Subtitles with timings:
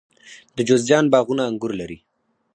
[0.57, 1.97] د جوزجان باغونه انګور لري.